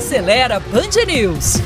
[0.00, 1.58] Acelera Band News.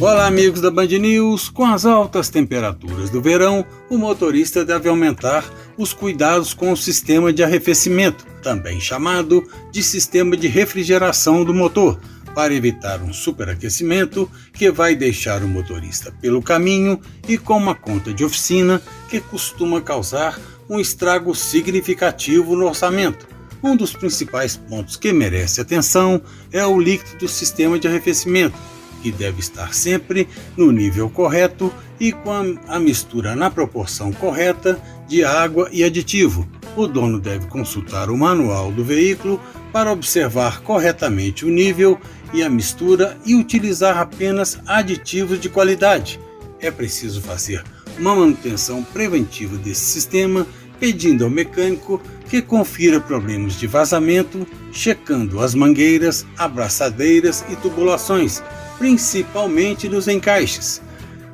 [0.00, 1.48] Olá, amigos da Band News.
[1.48, 5.44] Com as altas temperaturas do verão, o motorista deve aumentar
[5.78, 12.00] os cuidados com o sistema de arrefecimento, também chamado de sistema de refrigeração do motor,
[12.36, 18.12] para evitar um superaquecimento que vai deixar o motorista pelo caminho e com uma conta
[18.12, 20.38] de oficina que costuma causar
[20.68, 23.26] um estrago significativo no orçamento.
[23.62, 26.20] Um dos principais pontos que merece atenção
[26.52, 28.58] é o líquido do sistema de arrefecimento
[29.02, 35.24] que deve estar sempre no nível correto e com a mistura na proporção correta de
[35.24, 36.46] água e aditivo.
[36.76, 39.40] O dono deve consultar o manual do veículo
[39.72, 42.00] para observar corretamente o nível
[42.32, 46.20] e a mistura e utilizar apenas aditivos de qualidade.
[46.60, 47.62] É preciso fazer
[47.98, 50.46] uma manutenção preventiva desse sistema,
[50.78, 58.42] pedindo ao mecânico que confira problemas de vazamento, checando as mangueiras, abraçadeiras e tubulações
[58.78, 60.82] principalmente nos encaixes.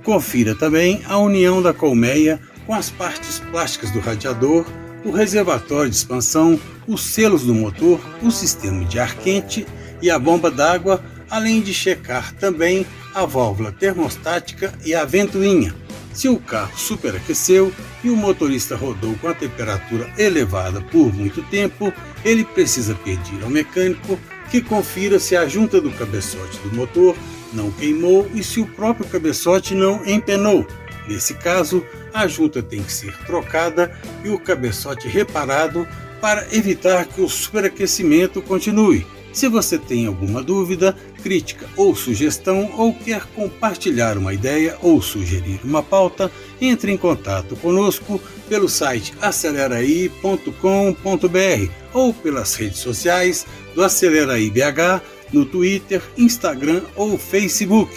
[0.02, 4.64] Confira também a união da colmeia com as partes plásticas do radiador,
[5.04, 9.66] o reservatório de expansão, os selos do motor, o sistema de ar quente
[10.00, 15.74] e a bomba d'água, além de checar também a válvula termostática e a ventoinha.
[16.12, 17.72] Se o carro superaqueceu
[18.04, 21.92] e o motorista rodou com a temperatura elevada por muito tempo,
[22.24, 24.18] ele precisa pedir ao mecânico
[24.50, 27.16] que confira se a junta do cabeçote do motor
[27.52, 30.66] não queimou e se o próprio cabeçote não empenou.
[31.08, 35.86] Nesse caso, a junta tem que ser trocada e o cabeçote reparado
[36.20, 39.04] para evitar que o superaquecimento continue.
[39.32, 45.58] Se você tem alguma dúvida, crítica ou sugestão ou quer compartilhar uma ideia ou sugerir
[45.64, 54.50] uma pauta, entre em contato conosco pelo site aceleraí.com.br ou pelas redes sociais do Aceleraí
[54.50, 55.00] BH
[55.32, 57.90] no Twitter, Instagram ou Facebook.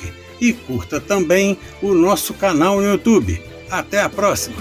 [0.45, 3.41] E curta também o nosso canal no YouTube.
[3.67, 4.57] Até a próxima!